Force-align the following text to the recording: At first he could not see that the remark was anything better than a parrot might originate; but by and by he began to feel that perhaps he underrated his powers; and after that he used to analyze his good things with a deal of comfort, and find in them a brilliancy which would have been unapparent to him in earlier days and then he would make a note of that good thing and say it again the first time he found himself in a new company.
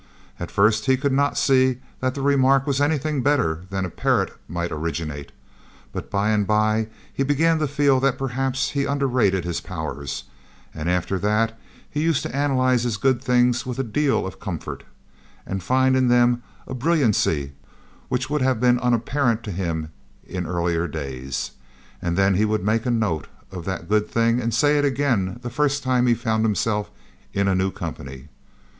At 0.39 0.49
first 0.49 0.87
he 0.87 0.97
could 0.97 1.11
not 1.11 1.37
see 1.37 1.77
that 1.99 2.15
the 2.15 2.23
remark 2.23 2.65
was 2.65 2.81
anything 2.81 3.21
better 3.21 3.65
than 3.69 3.85
a 3.85 3.89
parrot 3.91 4.33
might 4.47 4.71
originate; 4.71 5.31
but 5.91 6.09
by 6.09 6.31
and 6.31 6.47
by 6.47 6.87
he 7.13 7.21
began 7.21 7.59
to 7.59 7.67
feel 7.67 7.99
that 7.99 8.17
perhaps 8.17 8.71
he 8.71 8.85
underrated 8.85 9.45
his 9.45 9.61
powers; 9.61 10.23
and 10.73 10.89
after 10.89 11.19
that 11.19 11.55
he 11.87 12.01
used 12.01 12.23
to 12.23 12.35
analyze 12.35 12.81
his 12.81 12.97
good 12.97 13.21
things 13.21 13.63
with 13.63 13.77
a 13.77 13.83
deal 13.83 14.25
of 14.25 14.39
comfort, 14.39 14.83
and 15.45 15.61
find 15.61 15.95
in 15.95 16.07
them 16.07 16.41
a 16.65 16.73
brilliancy 16.73 17.51
which 18.09 18.27
would 18.27 18.41
have 18.41 18.59
been 18.59 18.79
unapparent 18.79 19.43
to 19.43 19.51
him 19.51 19.91
in 20.25 20.47
earlier 20.47 20.87
days 20.87 21.51
and 22.01 22.17
then 22.17 22.33
he 22.33 22.43
would 22.43 22.63
make 22.63 22.87
a 22.87 22.89
note 22.89 23.27
of 23.51 23.65
that 23.65 23.87
good 23.87 24.09
thing 24.09 24.41
and 24.41 24.51
say 24.55 24.79
it 24.79 24.83
again 24.85 25.37
the 25.43 25.51
first 25.51 25.83
time 25.83 26.07
he 26.07 26.15
found 26.15 26.43
himself 26.43 26.89
in 27.33 27.47
a 27.47 27.53
new 27.53 27.69
company. 27.69 28.29